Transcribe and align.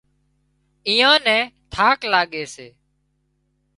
ايئان 0.89 1.19
نين 1.27 1.43
ٿاڪ 1.73 1.99
لاڳي 2.11 2.43
سي 2.53 2.67